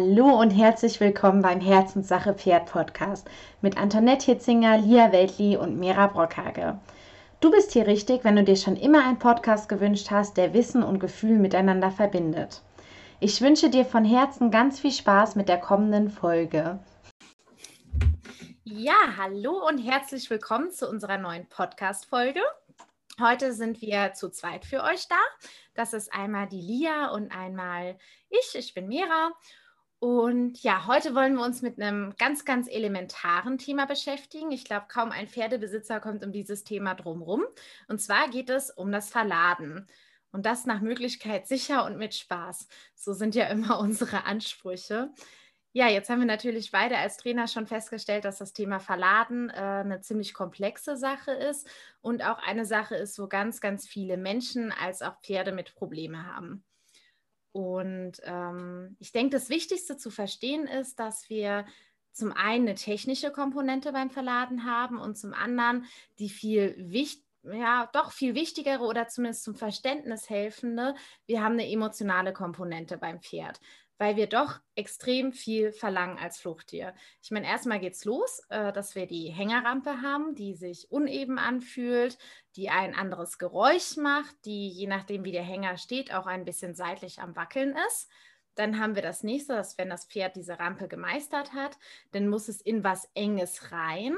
[0.00, 3.28] Hallo und herzlich willkommen beim Herzenssache Pferd Podcast
[3.62, 6.78] mit Antoinette Hitzinger, Lia Weltli und Mira Brockhage.
[7.40, 10.84] Du bist hier richtig, wenn du dir schon immer einen Podcast gewünscht hast, der Wissen
[10.84, 12.62] und Gefühl miteinander verbindet.
[13.18, 16.78] Ich wünsche dir von Herzen ganz viel Spaß mit der kommenden Folge.
[18.62, 22.42] Ja, hallo und herzlich willkommen zu unserer neuen Podcast-Folge.
[23.20, 25.16] Heute sind wir zu zweit für euch da.
[25.74, 27.98] Das ist einmal die Lia und einmal
[28.30, 28.54] ich.
[28.54, 29.32] Ich bin Mira.
[30.00, 34.52] Und ja, heute wollen wir uns mit einem ganz, ganz elementaren Thema beschäftigen.
[34.52, 37.44] Ich glaube, kaum ein Pferdebesitzer kommt um dieses Thema drumherum.
[37.88, 39.88] Und zwar geht es um das Verladen.
[40.30, 42.68] Und das nach Möglichkeit sicher und mit Spaß.
[42.94, 45.10] So sind ja immer unsere Ansprüche.
[45.72, 49.52] Ja, jetzt haben wir natürlich beide als Trainer schon festgestellt, dass das Thema Verladen äh,
[49.54, 51.68] eine ziemlich komplexe Sache ist
[52.00, 56.24] und auch eine Sache ist, wo ganz, ganz viele Menschen als auch Pferde mit Probleme
[56.26, 56.64] haben.
[57.58, 61.66] Und ähm, ich denke, das Wichtigste zu verstehen ist, dass wir
[62.12, 65.84] zum einen eine technische Komponente beim Verladen haben und zum anderen
[66.20, 71.70] die viel wichtigere ja, doch viel wichtigere oder zumindest zum Verständnis helfende, wir haben eine
[71.70, 73.60] emotionale Komponente beim Pferd
[73.98, 76.94] weil wir doch extrem viel verlangen als Fluchttier.
[77.20, 81.38] Ich meine, erstmal geht es los, äh, dass wir die Hängerrampe haben, die sich uneben
[81.38, 82.16] anfühlt,
[82.56, 86.74] die ein anderes Geräusch macht, die je nachdem, wie der Hänger steht, auch ein bisschen
[86.74, 88.08] seitlich am Wackeln ist.
[88.54, 91.78] Dann haben wir das nächste, dass wenn das Pferd diese Rampe gemeistert hat,
[92.12, 94.16] dann muss es in was Enges rein.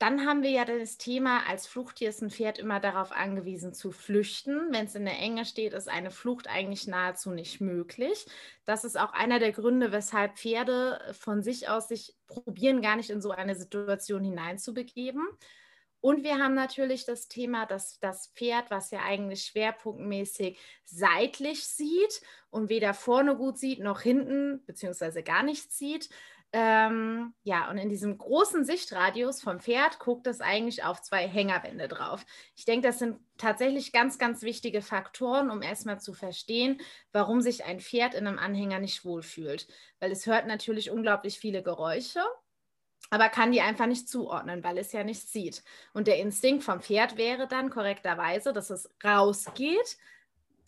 [0.00, 3.92] Dann haben wir ja das Thema, als Fluchttier ist ein Pferd immer darauf angewiesen zu
[3.92, 4.72] flüchten.
[4.72, 8.24] Wenn es in der Enge steht, ist eine Flucht eigentlich nahezu nicht möglich.
[8.64, 13.10] Das ist auch einer der Gründe, weshalb Pferde von sich aus sich probieren, gar nicht
[13.10, 15.28] in so eine Situation hineinzubegeben.
[16.00, 22.22] Und wir haben natürlich das Thema, dass das Pferd, was ja eigentlich schwerpunktmäßig seitlich sieht
[22.48, 26.08] und weder vorne gut sieht noch hinten, beziehungsweise gar nichts sieht,
[26.52, 31.86] ähm, ja, und in diesem großen Sichtradius vom Pferd guckt es eigentlich auf zwei Hängerwände
[31.86, 32.26] drauf.
[32.56, 36.80] Ich denke, das sind tatsächlich ganz, ganz wichtige Faktoren, um erstmal zu verstehen,
[37.12, 39.68] warum sich ein Pferd in einem Anhänger nicht wohlfühlt.
[40.00, 42.20] Weil es hört natürlich unglaublich viele Geräusche,
[43.10, 45.62] aber kann die einfach nicht zuordnen, weil es ja nichts sieht.
[45.92, 49.98] Und der Instinkt vom Pferd wäre dann korrekterweise, dass es rausgeht,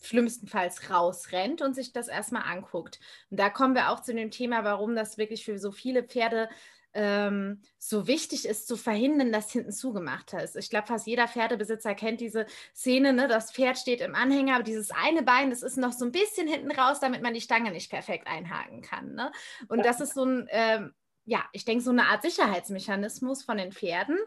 [0.03, 2.99] schlimmstenfalls rausrennt und sich das erstmal anguckt.
[3.29, 6.49] Und da kommen wir auch zu dem Thema, warum das wirklich für so viele Pferde
[6.93, 10.55] ähm, so wichtig ist, zu verhindern, dass hinten zugemacht ist.
[10.55, 13.27] Ich glaube, fast jeder Pferdebesitzer kennt diese Szene, ne?
[13.27, 16.47] das Pferd steht im Anhänger, aber dieses eine Bein, das ist noch so ein bisschen
[16.47, 19.15] hinten raus, damit man die Stange nicht perfekt einhaken kann.
[19.15, 19.31] Ne?
[19.67, 20.93] Und das ist so ein, ähm,
[21.25, 24.17] ja, ich denke, so eine Art Sicherheitsmechanismus von den Pferden,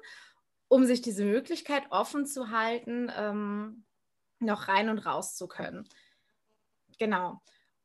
[0.68, 3.85] um sich diese Möglichkeit offen zu halten, ähm,
[4.38, 5.88] noch rein und raus zu können.
[6.98, 7.40] Genau.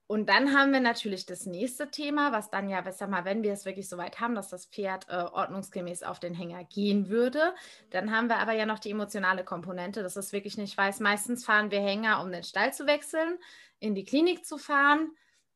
[0.07, 3.53] Und dann haben wir natürlich das nächste Thema, was dann ja, besser mal, wenn wir
[3.53, 7.55] es wirklich so weit haben, dass das Pferd äh, ordnungsgemäß auf den Hänger gehen würde,
[7.91, 10.99] dann haben wir aber ja noch die emotionale Komponente, dass es wirklich nicht weiß.
[10.99, 13.37] Meistens fahren wir Hänger, um den Stall zu wechseln,
[13.79, 15.11] in die Klinik zu fahren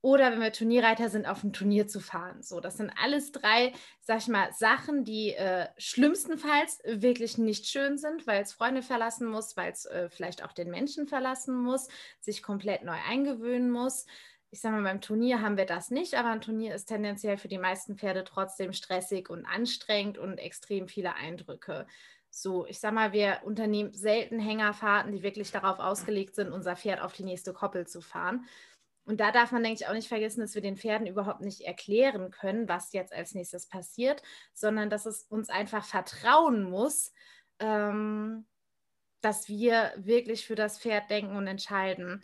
[0.05, 2.43] oder wenn wir Turnierreiter sind, auf ein Turnier zu fahren.
[2.43, 7.97] So, das sind alles drei, sag ich mal, Sachen, die äh, schlimmstenfalls wirklich nicht schön
[7.97, 11.87] sind, weil es Freunde verlassen muss, weil es äh, vielleicht auch den Menschen verlassen muss,
[12.19, 14.05] sich komplett neu eingewöhnen muss.
[14.51, 17.47] Ich sage mal, beim Turnier haben wir das nicht, aber ein Turnier ist tendenziell für
[17.47, 21.87] die meisten Pferde trotzdem stressig und anstrengend und extrem viele Eindrücke.
[22.29, 27.01] So, ich sag mal, wir unternehmen selten Hängerfahrten, die wirklich darauf ausgelegt sind, unser Pferd
[27.01, 28.45] auf die nächste Koppel zu fahren.
[29.05, 31.61] Und da darf man, denke ich, auch nicht vergessen, dass wir den Pferden überhaupt nicht
[31.61, 34.23] erklären können, was jetzt als nächstes passiert,
[34.53, 37.13] sondern dass es uns einfach vertrauen muss,
[37.59, 38.47] ähm,
[39.21, 42.23] dass wir wirklich für das Pferd denken und entscheiden.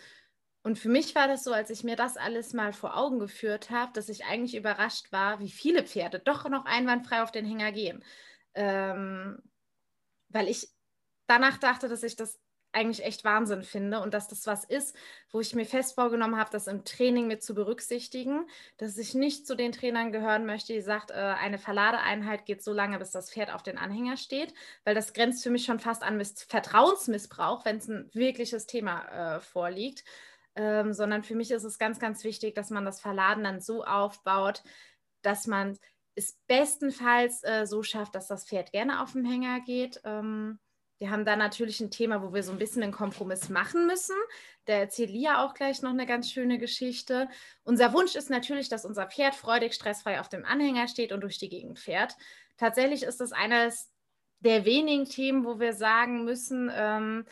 [0.63, 3.69] Und für mich war das so, als ich mir das alles mal vor Augen geführt
[3.69, 7.71] habe, dass ich eigentlich überrascht war, wie viele Pferde doch noch einwandfrei auf den Hänger
[7.71, 8.03] gehen.
[8.53, 9.41] Ähm,
[10.29, 10.69] weil ich
[11.27, 12.39] danach dachte, dass ich das
[12.73, 14.95] eigentlich echt Wahnsinn finde und dass das was ist,
[15.31, 18.47] wo ich mir fest vorgenommen habe, das im Training mit zu berücksichtigen,
[18.77, 22.73] dass ich nicht zu den Trainern gehören möchte, die sagt, äh, eine Verladeeinheit geht so
[22.73, 24.53] lange, bis das Pferd auf den Anhänger steht,
[24.85, 29.35] weil das grenzt für mich schon fast an Miss Vertrauensmissbrauch, wenn es ein wirkliches Thema
[29.35, 30.03] äh, vorliegt.
[30.53, 33.85] Ähm, sondern für mich ist es ganz, ganz wichtig, dass man das Verladen dann so
[33.85, 34.63] aufbaut,
[35.21, 35.77] dass man
[36.15, 40.01] es bestenfalls äh, so schafft, dass das Pferd gerne auf dem Hänger geht.
[40.03, 40.59] Ähm,
[41.01, 44.15] wir haben da natürlich ein Thema, wo wir so ein bisschen einen Kompromiss machen müssen.
[44.65, 47.27] Da erzählt Lia auch gleich noch eine ganz schöne Geschichte.
[47.63, 51.39] Unser Wunsch ist natürlich, dass unser Pferd freudig, stressfrei auf dem Anhänger steht und durch
[51.39, 52.15] die Gegend fährt.
[52.55, 53.89] Tatsächlich ist das eines
[54.41, 57.25] der wenigen Themen, wo wir sagen müssen, ähm,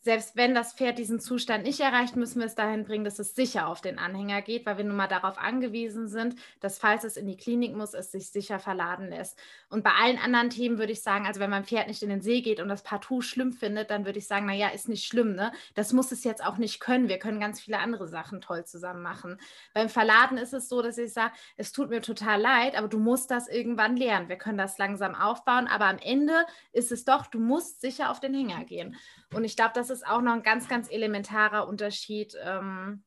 [0.00, 3.34] selbst wenn das Pferd diesen Zustand nicht erreicht, müssen wir es dahin bringen, dass es
[3.34, 7.16] sicher auf den Anhänger geht, weil wir nun mal darauf angewiesen sind, dass falls es
[7.16, 9.38] in die Klinik muss, es sich sicher verladen lässt.
[9.70, 12.22] Und bei allen anderen Themen würde ich sagen, also wenn mein Pferd nicht in den
[12.22, 15.34] See geht und das partout schlimm findet, dann würde ich sagen, naja, ist nicht schlimm,
[15.34, 15.52] ne?
[15.74, 17.08] Das muss es jetzt auch nicht können.
[17.08, 19.38] Wir können ganz viele andere Sachen toll zusammen machen.
[19.74, 22.98] Beim Verladen ist es so, dass ich sage, es tut mir total leid, aber du
[22.98, 24.28] musst das irgendwann lernen.
[24.28, 28.20] Wir können das langsam aufbauen, aber am Ende ist es doch, du musst sicher auf
[28.20, 28.96] den Hänger gehen.
[29.34, 33.04] Und ich glaube, das ist auch noch ein ganz, ganz elementarer Unterschied ähm,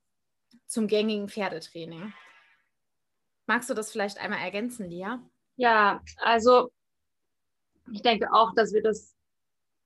[0.67, 2.13] zum gängigen Pferdetraining.
[3.47, 5.21] Magst du das vielleicht einmal ergänzen, Lia?
[5.55, 6.71] Ja, also
[7.91, 9.15] ich denke auch, dass wir das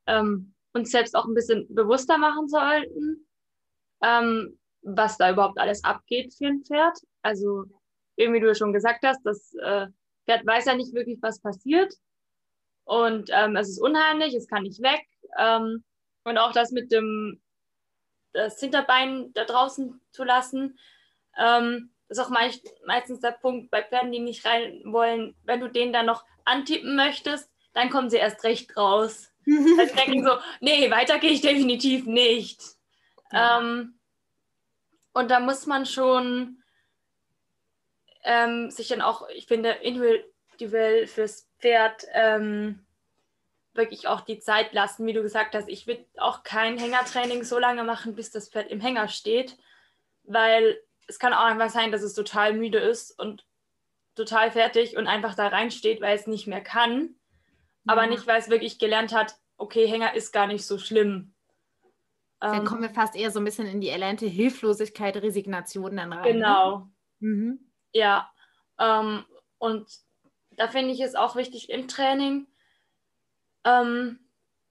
[0.08, 3.28] ähm, uns selbst auch ein bisschen bewusster machen sollten,
[4.04, 6.98] ähm, was da überhaupt alles abgeht für ein Pferd.
[7.22, 7.66] Also,
[8.18, 9.88] wie du schon gesagt hast, das äh,
[10.26, 11.94] Pferd weiß ja nicht wirklich, was passiert.
[12.84, 15.02] Und ähm, es ist unheimlich, es kann nicht weg.
[15.40, 15.84] Ähm,
[16.26, 17.42] und auch das mit dem
[18.34, 20.78] das Hinterbein da draußen zu lassen.
[21.38, 25.36] Ähm, das ist auch meist, meistens der Punkt bei Pferden, die nicht rein wollen.
[25.44, 29.32] Wenn du den dann noch antippen möchtest, dann kommen sie erst recht raus.
[29.80, 32.62] also denken so, nee, weiter gehe ich definitiv nicht.
[33.32, 33.60] Ja.
[33.60, 34.00] Ähm,
[35.14, 36.62] und da muss man schon
[38.24, 42.85] ähm, sich dann auch, ich finde, individuell fürs Pferd ähm,
[43.76, 45.70] wirklich auch die Zeit lassen, wie du gesagt hast.
[45.70, 49.58] Ich würde auch kein Hängertraining so lange machen, bis das Pferd im Hänger steht,
[50.24, 53.46] weil es kann auch einfach sein, dass es total müde ist und
[54.16, 57.16] total fertig und einfach da reinsteht, weil es nicht mehr kann,
[57.86, 57.94] ja.
[57.94, 61.34] aber nicht, weil es wirklich gelernt hat, okay, Hänger ist gar nicht so schlimm.
[62.40, 66.14] Dann ähm, kommen wir fast eher so ein bisschen in die erlernte Hilflosigkeit, Resignation dann
[66.14, 66.24] rein.
[66.24, 66.34] Ne?
[66.34, 66.90] Genau.
[67.20, 67.60] Mhm.
[67.94, 68.30] Ja.
[68.80, 69.26] Ähm,
[69.58, 69.88] und
[70.52, 72.48] da finde ich es auch wichtig im Training,
[73.66, 74.20] ähm,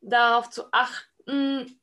[0.00, 1.80] darauf zu achten,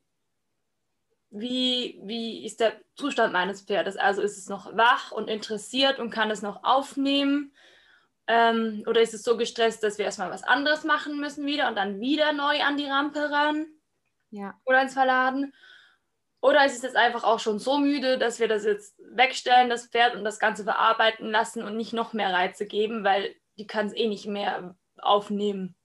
[1.30, 3.96] wie, wie ist der Zustand meines Pferdes?
[3.98, 7.54] Also ist es noch wach und interessiert und kann es noch aufnehmen?
[8.28, 11.76] Ähm, oder ist es so gestresst, dass wir erstmal was anderes machen müssen wieder und
[11.76, 13.66] dann wieder neu an die Rampe ran?
[14.30, 14.60] Ja.
[14.66, 15.54] Oder ins Verladen?
[16.42, 19.88] Oder ist es jetzt einfach auch schon so müde, dass wir das jetzt wegstellen, das
[19.88, 23.88] Pferd, und das Ganze bearbeiten lassen und nicht noch mehr Reize geben, weil die kann
[23.88, 25.76] es eh nicht mehr aufnehmen.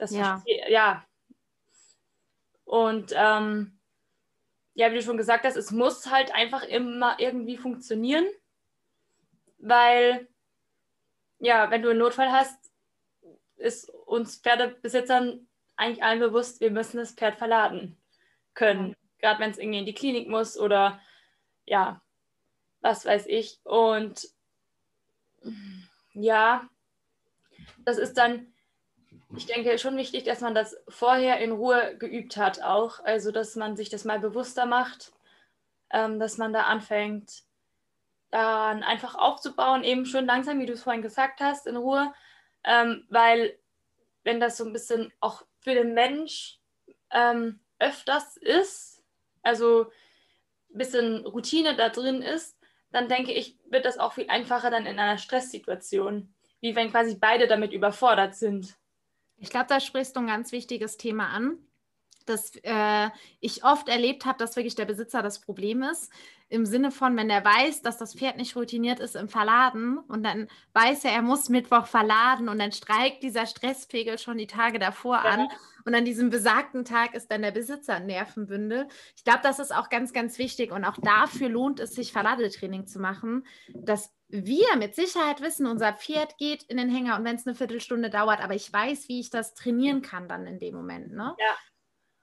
[0.00, 0.42] Das ja.
[0.68, 1.06] ja.
[2.64, 3.78] Und ähm,
[4.72, 8.26] ja, wie du schon gesagt hast, es muss halt einfach immer irgendwie funktionieren,
[9.58, 10.26] weil
[11.38, 12.70] ja, wenn du einen Notfall hast,
[13.56, 18.00] ist uns Pferdebesitzern eigentlich allen bewusst, wir müssen das Pferd verladen
[18.54, 18.96] können.
[19.18, 20.98] Gerade wenn es irgendwie in die Klinik muss oder
[21.66, 22.00] ja,
[22.80, 23.60] was weiß ich.
[23.64, 24.28] Und
[26.14, 26.70] ja,
[27.84, 28.50] das ist dann
[29.36, 33.00] ich denke schon wichtig, dass man das vorher in Ruhe geübt hat auch.
[33.04, 35.12] Also, dass man sich das mal bewusster macht,
[35.92, 37.44] ähm, dass man da anfängt,
[38.30, 42.12] dann einfach aufzubauen, eben schön langsam, wie du es vorhin gesagt hast, in Ruhe.
[42.64, 43.58] Ähm, weil
[44.24, 46.58] wenn das so ein bisschen auch für den Mensch
[47.10, 49.02] ähm, öfters ist,
[49.42, 49.90] also
[50.72, 52.56] ein bisschen Routine da drin ist,
[52.92, 57.16] dann denke ich, wird das auch viel einfacher dann in einer Stresssituation, wie wenn quasi
[57.16, 58.76] beide damit überfordert sind.
[59.40, 61.58] Ich glaube, da sprichst du ein ganz wichtiges Thema an,
[62.30, 63.10] dass äh,
[63.40, 66.10] ich oft erlebt habe, dass wirklich der Besitzer das Problem ist.
[66.48, 70.24] Im Sinne von, wenn er weiß, dass das Pferd nicht routiniert ist im Verladen und
[70.24, 74.80] dann weiß er, er muss Mittwoch verladen und dann streikt dieser Stresspegel schon die Tage
[74.80, 75.30] davor ja.
[75.30, 75.48] an
[75.84, 78.88] und an diesem besagten Tag ist dann der Besitzer ein Nervenbündel.
[79.16, 82.86] Ich glaube, das ist auch ganz, ganz wichtig und auch dafür lohnt es sich, Verladetraining
[82.86, 87.36] zu machen, dass wir mit Sicherheit wissen, unser Pferd geht in den Hänger und wenn
[87.36, 90.74] es eine Viertelstunde dauert, aber ich weiß, wie ich das trainieren kann dann in dem
[90.74, 91.12] Moment.
[91.12, 91.34] Ne?
[91.38, 91.56] Ja.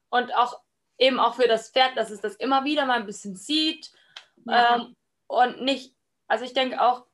[0.09, 0.61] Und auch
[0.97, 3.91] eben auch für das Pferd, dass es das immer wieder mal ein bisschen sieht
[4.45, 4.75] ja.
[4.75, 4.95] ähm,
[5.27, 5.95] und nicht,
[6.27, 7.05] also ich denke auch,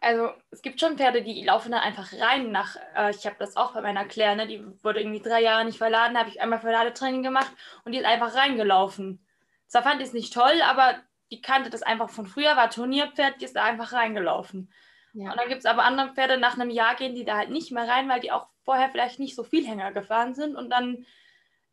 [0.00, 3.56] also es gibt schon Pferde, die laufen dann einfach rein nach, äh, ich habe das
[3.56, 6.60] auch bei meiner Claire, ne, die wurde irgendwie drei Jahre nicht verladen, habe ich einmal
[6.60, 7.50] Verladetraining gemacht
[7.84, 9.24] und die ist einfach reingelaufen.
[9.66, 10.94] Zwar fand ich es nicht toll, aber
[11.30, 14.72] die kannte das einfach von früher, war Turnierpferd, die ist da einfach reingelaufen.
[15.14, 15.32] Ja.
[15.32, 17.72] Und dann gibt es aber andere Pferde, nach einem Jahr gehen die da halt nicht
[17.72, 20.54] mehr rein, weil die auch vorher vielleicht nicht so viel Hänger gefahren sind.
[20.54, 21.04] Und dann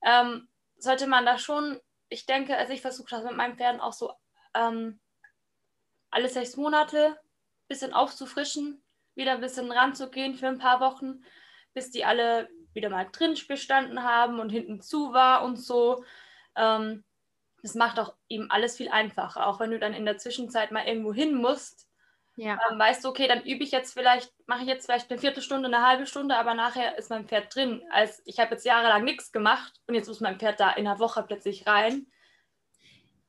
[0.06, 0.48] ähm,
[0.78, 4.14] sollte man da schon, ich denke, also ich versuche das mit meinen Pferden auch so
[4.54, 5.00] ähm,
[6.12, 8.82] alle sechs Monate ein bisschen aufzufrischen,
[9.16, 11.26] wieder ein bisschen ranzugehen für ein paar Wochen,
[11.74, 16.06] bis die alle wieder mal drin bestanden haben und hinten zu war und so.
[16.56, 17.04] Ähm,
[17.62, 19.48] das macht auch eben alles viel einfacher.
[19.48, 21.85] Auch wenn du dann in der Zwischenzeit mal irgendwo hin musst,
[22.36, 22.60] Ja.
[22.70, 25.68] Ähm, weißt du, okay, dann übe ich jetzt vielleicht, mache ich jetzt vielleicht eine Viertelstunde,
[25.68, 27.82] eine halbe Stunde, aber nachher ist mein Pferd drin.
[27.92, 31.00] Als ich habe jetzt jahrelang nichts gemacht und jetzt muss mein Pferd da in einer
[31.00, 32.08] Woche plötzlich rein.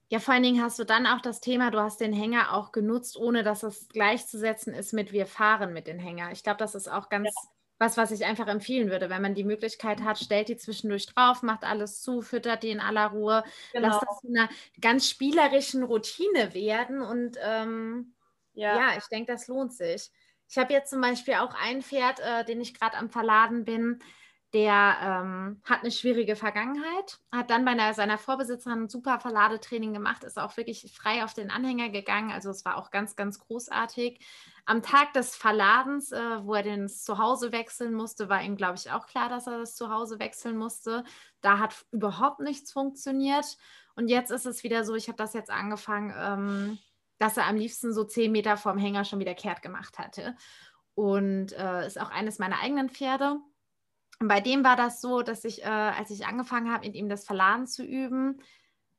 [0.09, 2.71] Ja, vor allen Dingen hast du dann auch das Thema, du hast den Hänger auch
[2.71, 6.31] genutzt, ohne dass es gleichzusetzen ist mit wir fahren mit den Hänger.
[6.31, 7.51] Ich glaube, das ist auch ganz ja.
[7.79, 9.11] was, was ich einfach empfehlen würde.
[9.11, 12.81] Wenn man die Möglichkeit hat, stellt die zwischendurch drauf, macht alles zu, füttert die in
[12.81, 13.89] aller Ruhe, genau.
[13.89, 14.49] lasst das zu einer
[14.81, 18.16] ganz spielerischen Routine werden und ähm,
[18.57, 18.77] ja.
[18.77, 20.11] ja, ich denke, das lohnt sich.
[20.49, 24.01] Ich habe jetzt zum Beispiel auch ein Pferd, äh, den ich gerade am Verladen bin
[24.57, 29.93] der ähm, hat eine schwierige Vergangenheit, hat dann bei einer, seiner Vorbesitzerin ein super Verladetraining
[29.93, 32.31] gemacht, ist auch wirklich frei auf den Anhänger gegangen.
[32.31, 34.25] Also es war auch ganz, ganz großartig.
[34.65, 38.91] Am Tag des Verladens, äh, wo er den Zuhause wechseln musste, war ihm, glaube ich,
[38.91, 41.05] auch klar, dass er das Zuhause wechseln musste.
[41.41, 43.59] Da hat überhaupt nichts funktioniert.
[43.97, 46.79] Und jetzt ist es wieder so, ich habe das jetzt angefangen, ähm,
[47.19, 50.37] dass er am liebsten so zehn Meter vorm Hänger schon wieder kehrt gemacht hatte.
[50.95, 53.39] Und äh, ist auch eines meiner eigenen Pferde.
[54.19, 57.09] Und bei dem war das so, dass ich, äh, als ich angefangen habe, mit ihm
[57.09, 58.41] das Verladen zu üben,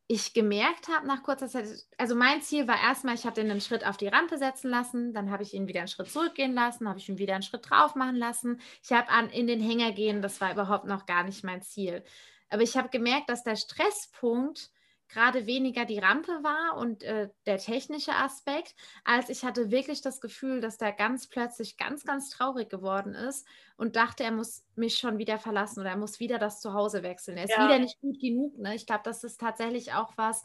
[0.10, 3.60] ich gemerkt habe nach kurzer Zeit, also mein Ziel war erstmal, ich habe den einen
[3.60, 6.88] Schritt auf die Rampe setzen lassen, dann habe ich ihn wieder einen Schritt zurückgehen lassen,
[6.88, 8.62] habe ich ihn wieder einen Schritt drauf machen lassen.
[8.82, 12.06] Ich habe an in den Hänger gehen, das war überhaupt noch gar nicht mein Ziel.
[12.50, 14.72] Aber ich habe gemerkt, dass der Stresspunkt
[15.10, 20.22] gerade weniger die Rampe war und äh, der technische Aspekt, als ich hatte wirklich das
[20.22, 23.48] Gefühl, dass der ganz plötzlich ganz, ganz traurig geworden ist
[23.78, 27.38] und dachte, er muss mich schon wieder verlassen oder er muss wieder das Zuhause wechseln.
[27.38, 27.66] Er ist ja.
[27.66, 28.58] wieder nicht gut genug.
[28.58, 28.76] Ne?
[28.76, 30.44] Ich glaube, das ist tatsächlich auch was,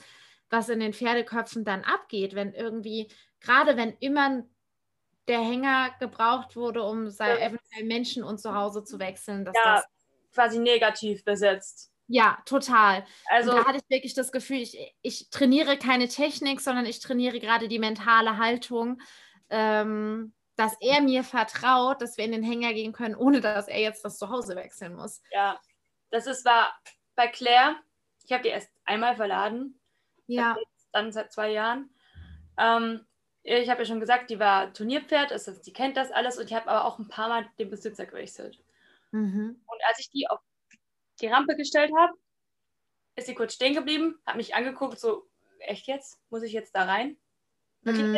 [0.50, 3.08] was in den Pferdeköpfen dann abgeht, wenn irgendwie,
[3.40, 4.44] gerade wenn immer
[5.28, 7.36] der Hänger gebraucht wurde, um ja.
[7.36, 9.86] eventuell Menschen und zu Hause zu wechseln, dass ja, das
[10.34, 11.91] quasi negativ besetzt.
[12.08, 13.04] Ja, total.
[13.26, 17.00] Also und da hatte ich wirklich das Gefühl, ich, ich trainiere keine Technik, sondern ich
[17.00, 19.00] trainiere gerade die mentale Haltung,
[19.50, 23.80] ähm, dass er mir vertraut, dass wir in den Hänger gehen können, ohne dass er
[23.80, 25.22] jetzt das Zuhause wechseln muss.
[25.30, 25.58] Ja,
[26.10, 26.76] das ist war
[27.14, 27.76] bei Claire.
[28.24, 29.80] Ich habe die erst einmal verladen.
[30.26, 30.56] Ja.
[30.92, 31.90] Dann seit zwei Jahren.
[32.58, 33.06] Ähm,
[33.42, 36.54] ich habe ja schon gesagt, die war Turnierpferd, also die kennt das alles und ich
[36.54, 38.62] habe aber auch ein paar Mal den Besitzer gewechselt.
[39.10, 39.60] Mhm.
[39.66, 40.40] Und als ich die auf
[41.22, 42.12] die Rampe gestellt habe,
[43.16, 45.26] ist sie kurz stehen geblieben, hat mich angeguckt, so,
[45.60, 46.18] echt jetzt?
[46.30, 47.16] Muss ich jetzt da rein?
[47.82, 48.16] Mhm.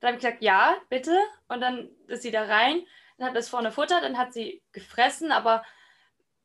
[0.00, 1.16] Dann habe ich gesagt, ja, bitte.
[1.48, 2.84] Und dann ist sie da rein,
[3.18, 5.64] dann hat das vorne Futter, dann hat sie gefressen, aber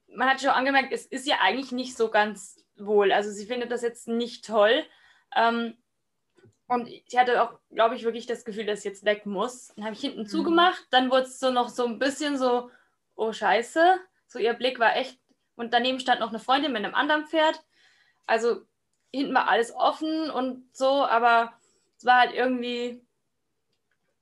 [0.07, 3.12] man hat schon angemerkt, es ist ja eigentlich nicht so ganz wohl.
[3.12, 4.86] Also sie findet das jetzt nicht toll.
[5.36, 5.77] Ähm,
[6.67, 9.74] und ich hatte auch, glaube ich, wirklich das Gefühl, dass es jetzt weg muss.
[9.75, 10.27] Dann habe ich hinten mhm.
[10.27, 12.69] zugemacht, dann wurde es so noch so ein bisschen so,
[13.15, 14.00] oh Scheiße.
[14.27, 15.17] So ihr Blick war echt
[15.57, 17.61] und daneben stand noch eine Freundin mit einem anderen Pferd.
[18.25, 18.61] Also
[19.11, 21.53] hinten war alles offen und so, aber
[21.97, 23.05] es war halt irgendwie,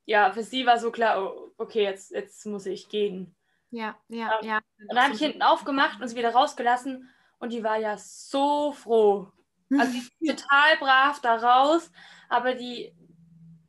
[0.06, 3.36] ja, für sie war so klar, oh, okay, jetzt, jetzt muss ich gehen.
[3.70, 4.60] Ja, ja, ja.
[4.78, 8.72] Und dann habe ich hinten aufgemacht und sie wieder rausgelassen und die war ja so
[8.72, 9.30] froh.
[9.78, 11.90] Also die ist total brav da raus,
[12.28, 12.94] aber die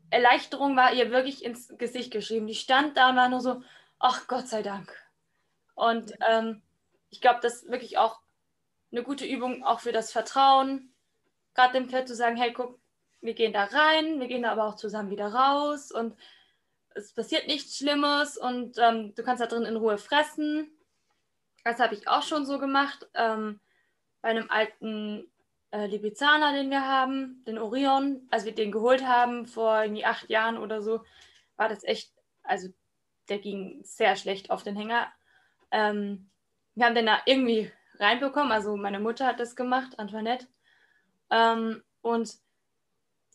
[0.09, 2.47] Erleichterung war ihr wirklich ins Gesicht geschrieben.
[2.47, 3.61] Die stand da und war nur so,
[3.99, 4.95] ach Gott sei Dank.
[5.73, 6.61] Und ähm,
[7.09, 8.19] ich glaube, das ist wirklich auch
[8.91, 10.93] eine gute Übung auch für das Vertrauen.
[11.53, 12.79] Gerade dem Pferd zu sagen, hey, guck,
[13.21, 16.15] wir gehen da rein, wir gehen da aber auch zusammen wieder raus und
[16.95, 20.71] es passiert nichts Schlimmes und ähm, du kannst da drin in Ruhe fressen.
[21.63, 23.07] Das habe ich auch schon so gemacht.
[23.13, 23.59] Ähm,
[24.21, 25.29] bei einem alten
[25.71, 30.29] äh, Lipizzaner, den wir haben, den Orion, als wir den geholt haben vor irgendwie acht
[30.29, 31.03] Jahren oder so,
[31.55, 32.11] war das echt,
[32.43, 32.69] also
[33.29, 35.11] der ging sehr schlecht auf den Hänger.
[35.71, 36.29] Ähm,
[36.77, 38.51] wir haben den da irgendwie reinbekommen.
[38.51, 40.45] Also meine Mutter hat das gemacht, Antoinette.
[41.31, 42.35] Ähm, und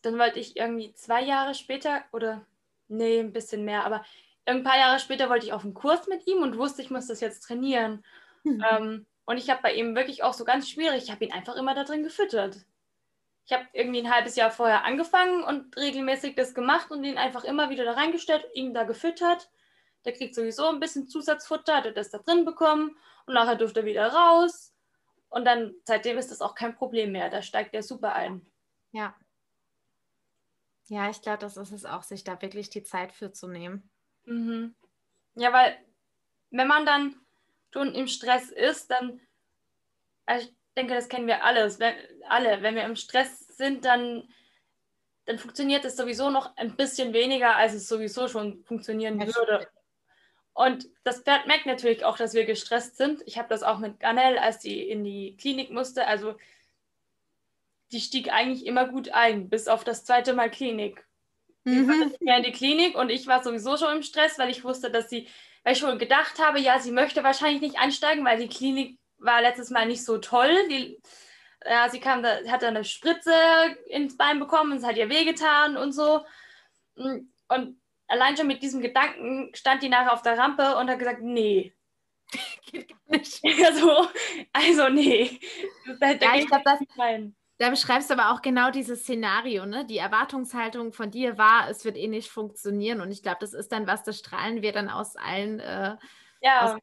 [0.02, 2.46] dann wollte ich irgendwie zwei Jahre später oder
[2.86, 4.04] nee, ein bisschen mehr, aber
[4.46, 7.08] ein paar Jahre später wollte ich auf einen Kurs mit ihm und wusste, ich muss
[7.08, 8.04] das jetzt trainieren.
[8.44, 8.64] Mhm.
[8.70, 11.56] Ähm, und ich habe bei ihm wirklich auch so ganz schwierig, ich habe ihn einfach
[11.56, 12.58] immer da drin gefüttert.
[13.44, 17.42] Ich habe irgendwie ein halbes Jahr vorher angefangen und regelmäßig das gemacht und ihn einfach
[17.42, 19.50] immer wieder da reingestellt, ihn da gefüttert.
[20.04, 23.80] Der kriegt sowieso ein bisschen Zusatzfutter, hat er das da drin bekommen und nachher durfte
[23.80, 24.74] er wieder raus.
[25.28, 27.30] Und dann, seitdem ist das auch kein Problem mehr.
[27.30, 28.44] Da steigt er super ein.
[28.90, 29.14] Ja.
[30.88, 33.88] Ja, ich glaube, das ist es auch, sich da wirklich die Zeit für zu nehmen.
[34.24, 34.74] Mhm.
[35.36, 35.78] Ja, weil
[36.50, 37.16] wenn man dann
[37.72, 39.20] schon im Stress ist, dann,
[40.26, 41.94] also ich denke, das kennen wir alles, wenn,
[42.28, 42.62] alle.
[42.62, 44.28] Wenn wir im Stress sind, dann,
[45.24, 49.68] dann funktioniert es sowieso noch ein bisschen weniger, als es sowieso schon funktionieren ja, würde.
[50.54, 53.22] Und das Pferd merkt natürlich auch, dass wir gestresst sind.
[53.26, 56.06] Ich habe das auch mit Ganel, als die in die Klinik musste.
[56.06, 56.34] Also
[57.90, 61.06] die stieg eigentlich immer gut ein, bis auf das zweite Mal Klinik.
[61.64, 62.08] Mhm.
[62.08, 64.90] Nicht mehr in die Klinik und ich war sowieso schon im Stress, weil ich wusste,
[64.90, 65.28] dass sie,
[65.62, 69.40] weil ich schon gedacht habe, ja, sie möchte wahrscheinlich nicht einsteigen, weil die Klinik war
[69.40, 70.52] letztes Mal nicht so toll.
[70.68, 71.00] Die,
[71.64, 73.32] ja, sie kam da, hat dann eine Spritze
[73.86, 76.24] ins Bein bekommen und es hat ihr wehgetan und so.
[76.94, 77.80] Und
[78.12, 81.74] allein schon mit diesem Gedanken stand die nachher auf der Rampe und hat gesagt, nee.
[82.70, 83.42] Geht gar nicht.
[83.64, 84.08] Also,
[84.52, 85.40] also nee.
[85.98, 87.34] Da, da ja, ich glaube, das, rein.
[87.58, 89.86] Da beschreibst du aber auch genau dieses Szenario, ne?
[89.86, 93.00] Die Erwartungshaltung von dir war, es wird eh nicht funktionieren.
[93.00, 95.96] Und ich glaube, das ist dann was, das strahlen wir dann aus allen äh,
[96.40, 96.74] ja.
[96.74, 96.80] aus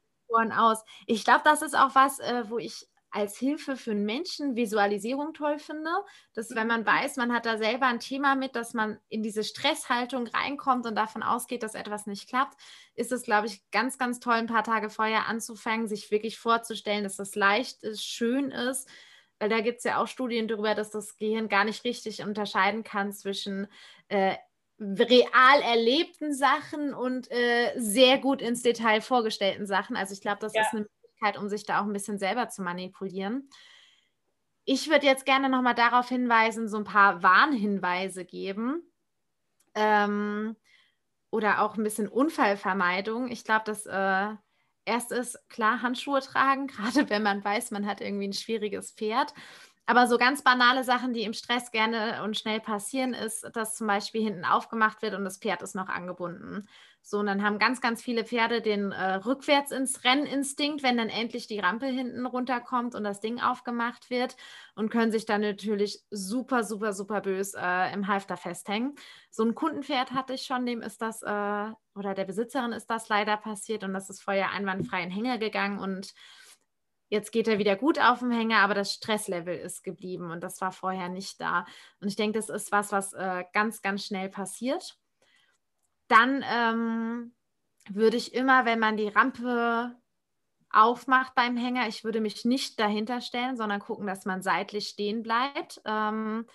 [0.56, 0.84] aus.
[1.06, 5.34] Ich glaube, das ist auch was, äh, wo ich als Hilfe für einen Menschen Visualisierung
[5.34, 5.90] toll finde,
[6.34, 6.86] dass wenn man mhm.
[6.86, 10.94] weiß, man hat da selber ein Thema mit, dass man in diese Stresshaltung reinkommt und
[10.94, 12.56] davon ausgeht, dass etwas nicht klappt,
[12.94, 17.04] ist es, glaube ich, ganz, ganz toll, ein paar Tage vorher anzufangen, sich wirklich vorzustellen,
[17.04, 18.88] dass das leicht ist, schön ist,
[19.38, 22.84] weil da gibt es ja auch Studien darüber, dass das Gehirn gar nicht richtig unterscheiden
[22.84, 23.66] kann zwischen
[24.08, 24.36] äh,
[24.78, 29.96] real erlebten Sachen und äh, sehr gut ins Detail vorgestellten Sachen.
[29.96, 30.62] Also ich glaube, das ja.
[30.62, 30.86] ist eine
[31.20, 33.48] Möglichkeit, um sich da auch ein bisschen selber zu manipulieren.
[34.64, 38.82] Ich würde jetzt gerne nochmal darauf hinweisen, so ein paar Warnhinweise geben.
[39.74, 40.56] Ähm,
[41.30, 43.30] oder auch ein bisschen Unfallvermeidung.
[43.30, 44.34] Ich glaube, das äh,
[44.84, 49.32] erste ist klar Handschuhe tragen, gerade wenn man weiß, man hat irgendwie ein schwieriges Pferd.
[49.86, 53.86] Aber so ganz banale Sachen, die im Stress gerne und schnell passieren, ist, dass zum
[53.88, 56.68] Beispiel hinten aufgemacht wird und das Pferd ist noch angebunden.
[57.02, 61.08] So, und dann haben ganz, ganz viele Pferde den äh, rückwärts ins Renninstinkt, wenn dann
[61.08, 64.36] endlich die Rampe hinten runterkommt und das Ding aufgemacht wird
[64.74, 68.94] und können sich dann natürlich super, super, super bös äh, im Halfter festhängen.
[69.30, 73.08] So ein Kundenpferd hatte ich schon, dem ist das, äh, oder der Besitzerin ist das
[73.08, 76.12] leider passiert und das ist vorher einwandfrei in Hänger gegangen und
[77.12, 80.60] Jetzt geht er wieder gut auf dem Hänger, aber das Stresslevel ist geblieben und das
[80.60, 81.66] war vorher nicht da.
[82.00, 84.96] Und ich denke, das ist was, was äh, ganz, ganz schnell passiert.
[86.10, 87.32] Dann ähm,
[87.88, 89.96] würde ich immer, wenn man die Rampe
[90.68, 95.22] aufmacht beim Hänger, ich würde mich nicht dahinter stellen, sondern gucken, dass man seitlich stehen
[95.22, 95.80] bleibt.
[95.84, 96.46] Ähm,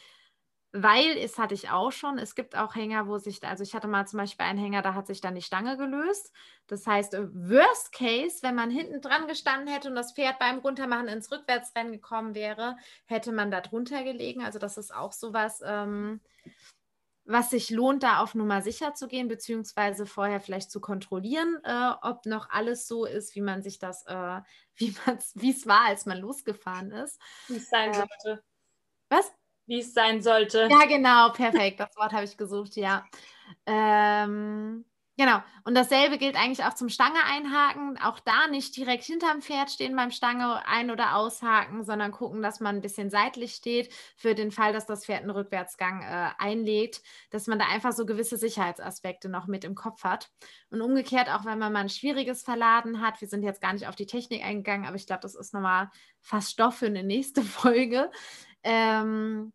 [0.73, 3.88] weil, es hatte ich auch schon, es gibt auch Hänger, wo sich, also ich hatte
[3.88, 6.34] mal zum Beispiel einen Hänger, da hat sich dann die Stange gelöst.
[6.67, 10.60] Das heißt, äh, worst case, wenn man hinten dran gestanden hätte und das Pferd beim
[10.60, 12.75] Runtermachen ins Rückwärtsrennen gekommen wäre,
[13.06, 14.43] hätte man da drunter gelegen.
[14.43, 16.19] Also das ist auch sowas, ähm,
[17.25, 21.91] was sich lohnt, da auf Nummer sicher zu gehen, beziehungsweise vorher vielleicht zu kontrollieren, äh,
[22.01, 24.41] ob noch alles so ist, wie man sich das, äh,
[24.77, 27.19] wie es war, als man losgefahren ist.
[27.47, 28.43] Wie es sein äh, sollte.
[29.09, 29.31] Was?
[29.67, 30.67] wie es sein sollte.
[30.69, 31.79] Ja, genau, perfekt.
[31.79, 33.05] Das Wort habe ich gesucht, ja.
[33.65, 34.85] Ähm,
[35.17, 35.41] genau.
[35.63, 37.97] Und dasselbe gilt eigentlich auch zum Stange einhaken.
[38.01, 42.60] Auch da nicht direkt hinterm Pferd stehen beim Stange ein- oder aushaken, sondern gucken, dass
[42.60, 47.01] man ein bisschen seitlich steht für den Fall, dass das Pferd einen Rückwärtsgang äh, einlegt,
[47.32, 50.30] dass man da einfach so gewisse Sicherheitsaspekte noch mit im Kopf hat.
[50.69, 53.88] Und umgekehrt, auch wenn man mal ein schwieriges Verladen hat, wir sind jetzt gar nicht
[53.88, 55.89] auf die Technik eingegangen, aber ich glaube, das ist nochmal
[56.21, 58.12] fast Stoff für eine nächste Folge
[58.65, 59.54] ähm,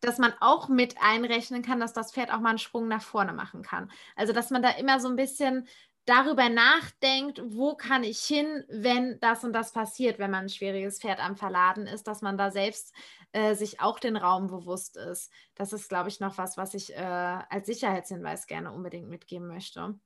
[0.00, 3.32] dass man auch mit einrechnen kann, dass das Pferd auch mal einen Sprung nach vorne
[3.32, 3.90] machen kann.
[4.16, 5.68] Also, dass man da immer so ein bisschen
[6.06, 11.00] darüber nachdenkt, wo kann ich hin, wenn das und das passiert, wenn man ein schwieriges
[11.00, 12.94] Pferd am Verladen ist, dass man da selbst
[13.32, 15.30] äh, sich auch den Raum bewusst ist.
[15.54, 19.98] Das ist, glaube ich, noch was, was ich äh, als Sicherheitshinweis gerne unbedingt mitgeben möchte.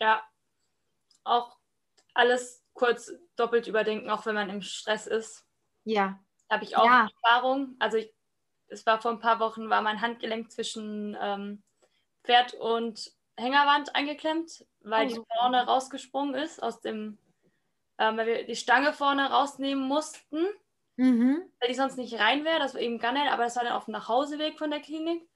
[0.00, 0.22] Ja,
[1.24, 1.56] auch
[2.12, 5.46] alles kurz doppelt überdenken, auch wenn man im Stress ist.
[5.84, 7.08] Ja, habe ich auch ja.
[7.22, 7.76] Erfahrung.
[7.78, 8.12] Also ich,
[8.68, 11.62] es war vor ein paar Wochen, war mein Handgelenk zwischen ähm,
[12.24, 17.18] Pferd und Hängerwand eingeklemmt, weil oh, die vorne rausgesprungen ist aus dem,
[17.98, 20.46] ähm, weil wir die Stange vorne rausnehmen mussten,
[20.96, 21.42] mhm.
[21.60, 22.58] weil die sonst nicht rein wäre.
[22.58, 25.28] Das war eben Gunnel, aber das war dann auf dem Nachhauseweg von der Klinik.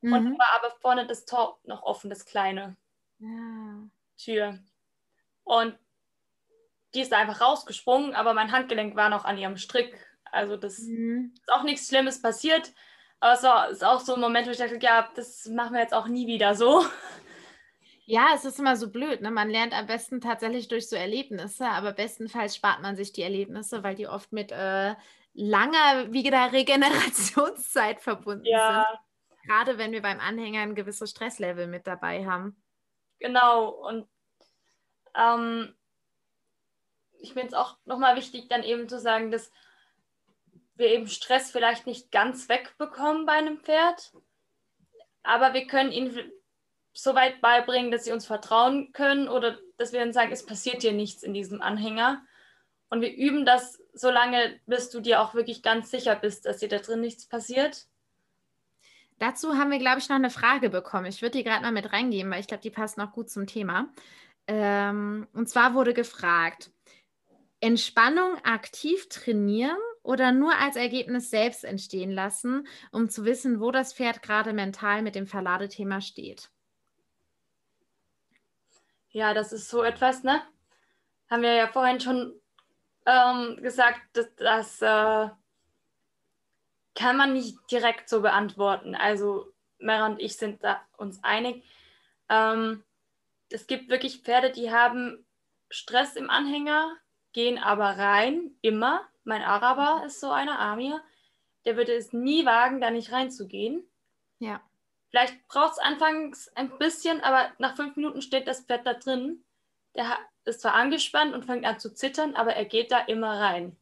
[0.00, 0.12] Mhm.
[0.12, 2.76] Und war aber vorne das Tor noch offen, das kleine
[3.18, 3.88] ja.
[4.16, 4.58] Tür.
[5.44, 5.78] Und
[6.94, 9.94] die ist da einfach rausgesprungen, aber mein Handgelenk war noch an ihrem Strick
[10.32, 11.32] also das mhm.
[11.34, 12.72] ist auch nichts Schlimmes passiert.
[13.20, 15.80] Aber es war, ist auch so ein Moment, wo ich dachte, ja, das machen wir
[15.80, 16.84] jetzt auch nie wieder so.
[18.06, 19.20] Ja, es ist immer so blöd.
[19.20, 19.30] Ne?
[19.30, 23.84] Man lernt am besten tatsächlich durch so Erlebnisse, aber bestenfalls spart man sich die Erlebnisse,
[23.84, 24.96] weil die oft mit äh,
[25.34, 28.86] langer wieder Regenerationszeit verbunden ja.
[28.88, 29.46] sind.
[29.46, 32.60] Gerade wenn wir beim Anhänger ein gewisses Stresslevel mit dabei haben.
[33.20, 33.68] Genau.
[33.68, 34.08] Und
[35.14, 35.74] ähm,
[37.20, 39.52] ich finde es auch nochmal wichtig, dann eben zu sagen, dass
[40.80, 44.12] wir eben Stress vielleicht nicht ganz wegbekommen bei einem Pferd,
[45.22, 46.32] aber wir können ihnen
[46.92, 50.82] so weit beibringen, dass sie uns vertrauen können oder dass wir ihnen sagen, es passiert
[50.82, 52.22] dir nichts in diesem Anhänger.
[52.88, 56.58] Und wir üben das so lange, bis du dir auch wirklich ganz sicher bist, dass
[56.58, 57.86] dir da drin nichts passiert.
[59.18, 61.06] Dazu haben wir, glaube ich, noch eine Frage bekommen.
[61.06, 63.46] Ich würde die gerade mal mit reingeben, weil ich glaube, die passt noch gut zum
[63.46, 63.92] Thema.
[64.46, 66.72] Ähm, und zwar wurde gefragt,
[67.60, 73.92] Entspannung aktiv trainieren oder nur als Ergebnis selbst entstehen lassen, um zu wissen, wo das
[73.92, 76.50] Pferd gerade mental mit dem Verladethema steht?
[79.10, 80.40] Ja, das ist so etwas, ne?
[81.28, 82.32] Haben wir ja vorhin schon
[83.06, 85.30] ähm, gesagt, dass das äh,
[86.94, 88.94] kann man nicht direkt so beantworten.
[88.94, 91.64] Also Mera und ich sind da uns einig.
[92.28, 92.84] Ähm,
[93.48, 95.24] es gibt wirklich Pferde, die haben
[95.70, 96.96] Stress im Anhänger,
[97.32, 99.06] gehen aber rein, immer.
[99.24, 101.02] Mein Araber ist so einer, Amir.
[101.64, 103.86] Der würde es nie wagen, da nicht reinzugehen.
[104.38, 104.60] Ja.
[105.10, 109.44] Vielleicht braucht es anfangs ein bisschen, aber nach fünf Minuten steht das Pferd da drin.
[109.94, 113.76] Der ist zwar angespannt und fängt an zu zittern, aber er geht da immer rein.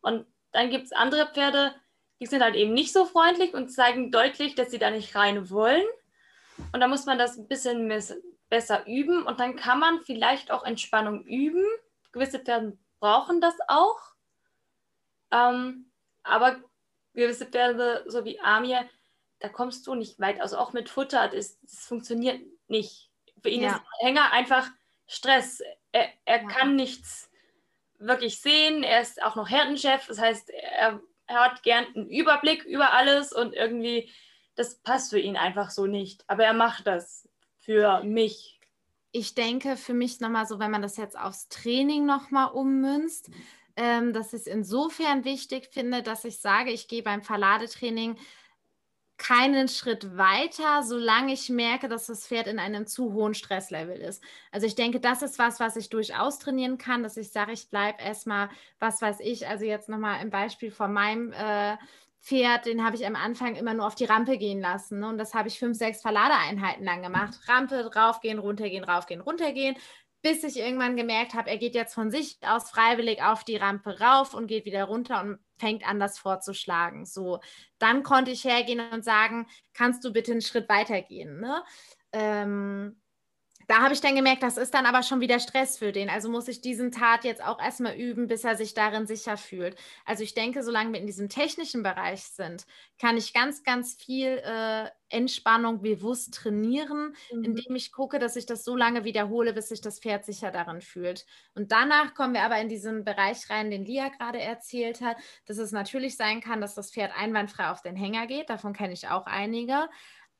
[0.00, 1.74] Und dann gibt es andere Pferde,
[2.20, 5.50] die sind halt eben nicht so freundlich und zeigen deutlich, dass sie da nicht rein
[5.50, 5.84] wollen.
[6.72, 7.88] Und da muss man das ein bisschen
[8.48, 11.64] besser üben und dann kann man vielleicht auch Entspannung üben.
[12.12, 14.00] Gewisse Pferde brauchen das auch.
[15.30, 15.90] Ähm,
[16.22, 16.60] aber
[17.14, 18.88] gewisse Pferde, so wie Amir,
[19.40, 20.40] da kommst du nicht weit.
[20.40, 23.10] Also auch mit Futter, das, das funktioniert nicht.
[23.42, 23.76] Für ihn ja.
[23.76, 24.68] ist Hänger einfach
[25.06, 25.60] Stress.
[25.92, 26.48] Er, er ja.
[26.48, 27.30] kann nichts
[27.98, 28.82] wirklich sehen.
[28.82, 30.06] Er ist auch noch Herdenchef.
[30.06, 34.10] Das heißt, er, er hat gern einen Überblick über alles und irgendwie,
[34.56, 36.24] das passt für ihn einfach so nicht.
[36.28, 38.59] Aber er macht das für mich.
[39.12, 43.30] Ich denke, für mich nochmal so, wenn man das jetzt aufs Training nochmal ummünzt,
[43.76, 48.16] ähm, dass ich es insofern wichtig finde, dass ich sage, ich gehe beim Verladetraining
[49.20, 54.24] keinen Schritt weiter, solange ich merke, dass das Pferd in einem zu hohen Stresslevel ist.
[54.50, 57.68] Also ich denke, das ist was, was ich durchaus trainieren kann, dass ich sage, ich
[57.68, 61.76] bleibe erstmal, was weiß ich, also jetzt nochmal im Beispiel von meinem äh,
[62.30, 65.00] Pferd, den habe ich am Anfang immer nur auf die Rampe gehen lassen.
[65.00, 65.08] Ne?
[65.08, 67.34] Und das habe ich fünf, sechs Verladeeinheiten lang gemacht.
[67.48, 69.76] Rampe, raufgehen, runtergehen, raufgehen, runtergehen
[70.22, 74.00] bis ich irgendwann gemerkt habe, er geht jetzt von sich aus freiwillig auf die Rampe
[74.00, 77.06] rauf und geht wieder runter und fängt an, das vorzuschlagen.
[77.06, 77.40] So,
[77.78, 81.40] dann konnte ich hergehen und sagen, kannst du bitte einen Schritt weitergehen?
[81.40, 81.62] Ne?
[82.12, 83.00] Ähm,
[83.70, 86.10] da habe ich dann gemerkt, das ist dann aber schon wieder Stress für den.
[86.10, 89.76] Also muss ich diesen Tat jetzt auch erstmal üben, bis er sich darin sicher fühlt.
[90.04, 92.66] Also ich denke, solange wir in diesem technischen Bereich sind,
[93.00, 97.44] kann ich ganz, ganz viel äh, Entspannung bewusst trainieren, mhm.
[97.44, 100.80] indem ich gucke, dass ich das so lange wiederhole, bis sich das Pferd sicher darin
[100.80, 101.24] fühlt.
[101.54, 105.58] Und danach kommen wir aber in diesen Bereich rein, den Lia gerade erzählt hat, dass
[105.58, 108.50] es natürlich sein kann, dass das Pferd einwandfrei auf den Hänger geht.
[108.50, 109.88] Davon kenne ich auch einige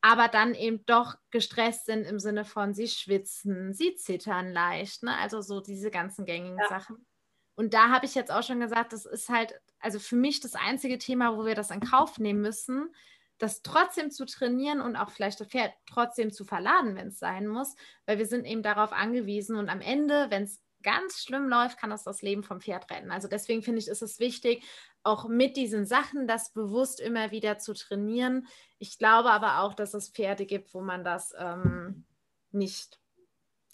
[0.02, 5.16] aber dann eben doch gestresst sind im Sinne von, sie schwitzen, sie zittern leicht, ne?
[5.16, 6.68] also so diese ganzen gängigen ja.
[6.68, 7.06] Sachen.
[7.54, 10.54] Und da habe ich jetzt auch schon gesagt, das ist halt, also für mich das
[10.54, 12.94] einzige Thema, wo wir das in Kauf nehmen müssen,
[13.36, 17.46] das trotzdem zu trainieren und auch vielleicht das Pferd trotzdem zu verladen, wenn es sein
[17.46, 17.74] muss,
[18.06, 21.90] weil wir sind eben darauf angewiesen und am Ende, wenn es ganz schlimm läuft, kann
[21.90, 23.10] das das Leben vom Pferd retten.
[23.10, 24.64] Also deswegen finde ich, ist es wichtig,
[25.02, 28.46] auch mit diesen Sachen das bewusst immer wieder zu trainieren.
[28.78, 32.04] Ich glaube aber auch, dass es Pferde gibt, wo man das ähm,
[32.52, 32.98] nicht,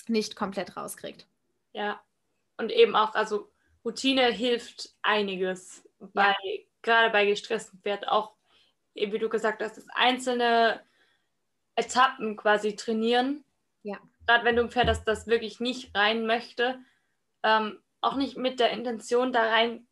[0.06, 1.26] nicht komplett rauskriegt.
[1.72, 2.00] Ja,
[2.56, 3.50] und eben auch, also
[3.84, 6.60] Routine hilft einiges, bei, ja.
[6.82, 8.34] gerade bei gestressten Pferden auch,
[8.94, 10.80] eben wie du gesagt hast, das einzelne
[11.74, 13.44] Etappen quasi trainieren.
[13.82, 13.98] Ja.
[14.26, 16.78] Gerade wenn du ein Pferd hast, das wirklich nicht rein möchte,
[17.42, 19.85] ähm, auch nicht mit der Intention da rein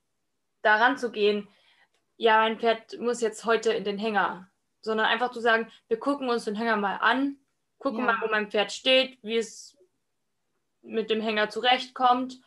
[0.65, 1.49] daran zu gehen,
[2.17, 4.49] ja, mein Pferd muss jetzt heute in den Hänger,
[4.81, 7.37] sondern einfach zu sagen, wir gucken uns den Hänger mal an,
[7.79, 8.07] gucken ja.
[8.07, 9.77] mal, wo mein Pferd steht, wie es
[10.83, 12.41] mit dem Hänger zurechtkommt.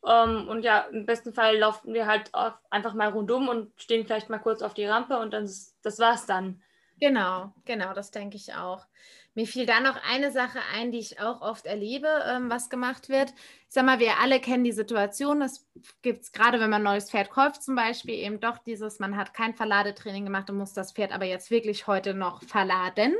[0.00, 2.32] Um, ähm, und ja, im besten Fall laufen wir halt
[2.70, 6.26] einfach mal rundum und stehen vielleicht mal kurz auf die Rampe und dann das war's
[6.26, 6.60] dann.
[6.98, 8.86] Genau, genau, das denke ich auch.
[9.34, 13.08] Mir fiel da noch eine Sache ein, die ich auch oft erlebe, ähm, was gemacht
[13.08, 13.30] wird.
[13.30, 15.40] Ich sag mal, wir alle kennen die Situation.
[15.40, 15.66] Das
[16.02, 19.16] gibt es gerade, wenn man ein neues Pferd kauft, zum Beispiel eben doch dieses, man
[19.16, 23.14] hat kein Verladetraining gemacht und muss das Pferd aber jetzt wirklich heute noch verladen.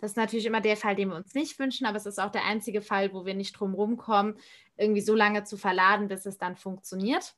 [0.00, 2.32] Das ist natürlich immer der Fall, den wir uns nicht wünschen, aber es ist auch
[2.32, 4.38] der einzige Fall, wo wir nicht drum rumkommen,
[4.78, 7.34] irgendwie so lange zu verladen, bis es dann funktioniert.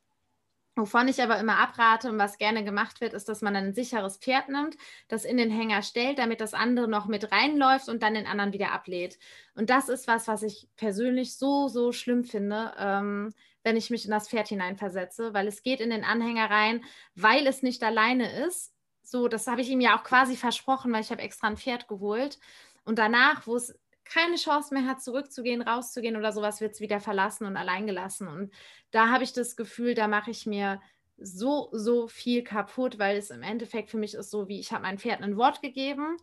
[0.75, 4.17] Wovon ich aber immer abrate und was gerne gemacht wird, ist, dass man ein sicheres
[4.17, 8.15] Pferd nimmt, das in den Hänger stellt, damit das andere noch mit reinläuft und dann
[8.15, 9.19] den anderen wieder ablehnt.
[9.55, 14.07] Und das ist was, was ich persönlich so, so schlimm finde, ähm, wenn ich mich
[14.07, 16.83] in das Pferd hineinversetze, weil es geht in den Anhänger rein,
[17.15, 18.73] weil es nicht alleine ist.
[19.03, 21.87] So, das habe ich ihm ja auch quasi versprochen, weil ich habe extra ein Pferd
[21.87, 22.39] geholt.
[22.85, 27.01] Und danach, wo es keine Chance mehr hat, zurückzugehen, rauszugehen oder sowas, wird es wieder
[27.01, 28.29] verlassen und allein gelassen.
[28.29, 28.53] Und
[28.91, 30.81] da habe ich das Gefühl, da mache ich mir
[31.17, 34.83] so, so viel kaputt, weil es im Endeffekt für mich ist so, wie ich habe
[34.83, 36.17] meinem Pferd ein Wort gegeben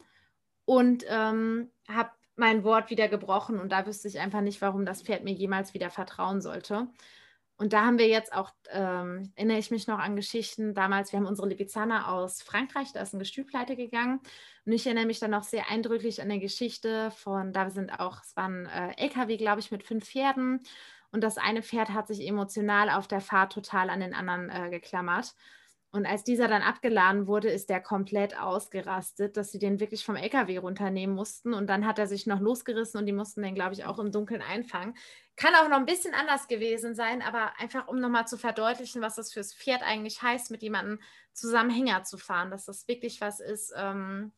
[0.65, 5.01] und ähm, habe mein Wort wieder gebrochen und da wüsste ich einfach nicht, warum das
[5.01, 6.87] Pferd mir jemals wieder vertrauen sollte.
[7.59, 11.19] Und da haben wir jetzt auch, ähm, erinnere ich mich noch an Geschichten damals, wir
[11.19, 14.21] haben unsere Lipizzaner aus Frankreich, da ist ein Gestüt pleite gegangen.
[14.65, 18.23] Und ich erinnere mich dann noch sehr eindrücklich an eine Geschichte von, da sind auch,
[18.23, 20.61] es waren äh, LKW, glaube ich, mit fünf Pferden.
[21.11, 24.69] Und das eine Pferd hat sich emotional auf der Fahrt total an den anderen äh,
[24.69, 25.35] geklammert.
[25.91, 30.15] Und als dieser dann abgeladen wurde, ist der komplett ausgerastet, dass sie den wirklich vom
[30.15, 31.53] LKW runternehmen mussten.
[31.55, 34.11] Und dann hat er sich noch losgerissen und die mussten den, glaube ich, auch im
[34.11, 34.95] Dunkeln einfangen.
[35.35, 39.15] Kann auch noch ein bisschen anders gewesen sein, aber einfach um nochmal zu verdeutlichen, was
[39.15, 40.99] das fürs Pferd eigentlich heißt, mit jemandem
[41.33, 44.31] zusammen Hänger zu fahren, dass das wirklich was ist, ähm,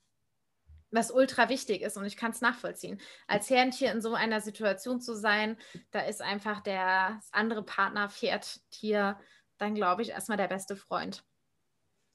[0.92, 3.02] was ultra wichtig ist und ich kann es nachvollziehen.
[3.28, 5.58] Als Herrentier in so einer Situation zu sein,
[5.92, 9.18] da ist einfach der andere Partner, Pferd, Tier,
[9.58, 11.24] dann glaube ich erstmal der beste Freund.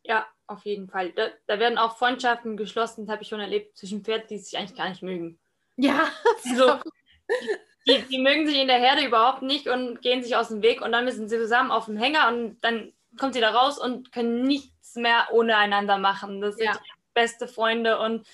[0.07, 1.12] Ja, auf jeden Fall.
[1.12, 4.57] Da, da werden auch Freundschaften geschlossen, das habe ich schon erlebt, zwischen Pferden, die sich
[4.57, 5.38] eigentlich gar nicht mögen.
[5.77, 6.09] Ja,
[6.57, 6.79] so.
[7.87, 10.81] Die, die, mögen sich in der Herde überhaupt nicht und gehen sich aus dem Weg
[10.81, 14.12] und dann müssen sie zusammen auf dem Hänger und dann kommt sie da raus und
[14.12, 16.40] können nichts mehr ohne einander machen.
[16.40, 16.79] Das sind ja.
[17.14, 18.27] beste Freunde und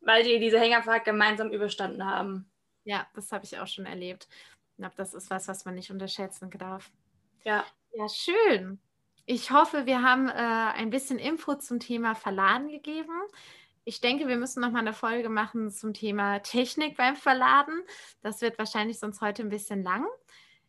[0.00, 2.50] weil die diese Hängerfahrt gemeinsam überstanden haben.
[2.84, 4.28] Ja, das habe ich auch schon erlebt.
[4.72, 6.90] Ich glaube, das ist was, was man nicht unterschätzen darf.
[7.44, 7.64] Ja.
[7.92, 8.80] Ja, schön.
[9.26, 13.22] Ich hoffe, wir haben äh, ein bisschen Info zum Thema Verladen gegeben.
[13.84, 17.82] Ich denke, wir müssen noch mal eine Folge machen zum Thema Technik beim Verladen.
[18.22, 20.06] Das wird wahrscheinlich sonst heute ein bisschen lang.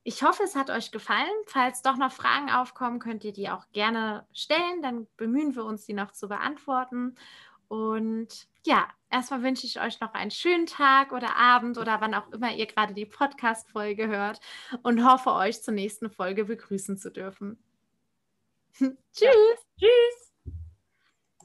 [0.04, 1.28] Ich hoffe, es hat euch gefallen.
[1.48, 4.82] Falls doch noch Fragen aufkommen, könnt ihr die auch gerne stellen.
[4.82, 7.16] Dann bemühen wir uns, die noch zu beantworten.
[7.68, 12.32] Und ja, erstmal wünsche ich euch noch einen schönen Tag oder Abend oder wann auch
[12.32, 14.40] immer ihr gerade die Podcast-Folge hört
[14.82, 17.58] und hoffe, euch zur nächsten Folge begrüßen zu dürfen.
[19.14, 19.22] Tschüss.
[19.22, 19.32] Ja.
[19.80, 20.25] Tschüss.